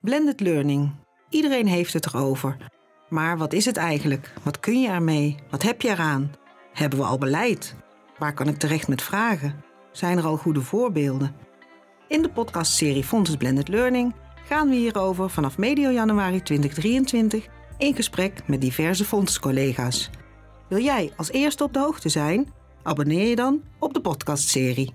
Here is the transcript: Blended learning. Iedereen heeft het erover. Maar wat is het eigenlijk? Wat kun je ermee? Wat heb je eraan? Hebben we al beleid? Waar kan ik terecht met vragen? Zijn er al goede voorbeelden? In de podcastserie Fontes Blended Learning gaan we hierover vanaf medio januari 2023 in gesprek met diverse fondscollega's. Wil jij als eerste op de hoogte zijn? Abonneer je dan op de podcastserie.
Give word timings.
Blended 0.00 0.40
learning. 0.40 0.90
Iedereen 1.28 1.66
heeft 1.66 1.92
het 1.92 2.06
erover. 2.06 2.56
Maar 3.08 3.38
wat 3.38 3.52
is 3.52 3.64
het 3.64 3.76
eigenlijk? 3.76 4.32
Wat 4.42 4.60
kun 4.60 4.80
je 4.80 4.88
ermee? 4.88 5.36
Wat 5.50 5.62
heb 5.62 5.82
je 5.82 5.88
eraan? 5.88 6.32
Hebben 6.72 6.98
we 6.98 7.04
al 7.04 7.18
beleid? 7.18 7.74
Waar 8.18 8.34
kan 8.34 8.48
ik 8.48 8.56
terecht 8.56 8.88
met 8.88 9.02
vragen? 9.02 9.64
Zijn 9.92 10.18
er 10.18 10.24
al 10.24 10.36
goede 10.36 10.60
voorbeelden? 10.60 11.34
In 12.08 12.22
de 12.22 12.28
podcastserie 12.30 13.04
Fontes 13.04 13.36
Blended 13.36 13.68
Learning 13.68 14.14
gaan 14.44 14.68
we 14.68 14.74
hierover 14.74 15.30
vanaf 15.30 15.58
medio 15.58 15.90
januari 15.90 16.42
2023 16.42 17.46
in 17.78 17.94
gesprek 17.94 18.46
met 18.46 18.60
diverse 18.60 19.04
fondscollega's. 19.04 20.10
Wil 20.68 20.82
jij 20.82 21.12
als 21.16 21.30
eerste 21.30 21.64
op 21.64 21.72
de 21.72 21.78
hoogte 21.78 22.08
zijn? 22.08 22.52
Abonneer 22.82 23.28
je 23.28 23.36
dan 23.36 23.62
op 23.78 23.94
de 23.94 24.00
podcastserie. 24.00 24.94